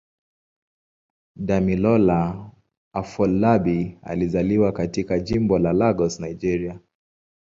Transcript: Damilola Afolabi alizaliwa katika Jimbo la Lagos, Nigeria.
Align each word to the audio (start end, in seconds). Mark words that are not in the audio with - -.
Damilola 1.35 2.49
Afolabi 2.93 3.97
alizaliwa 4.03 4.71
katika 4.71 5.19
Jimbo 5.19 5.59
la 5.59 5.73
Lagos, 5.73 6.19
Nigeria. 6.19 6.79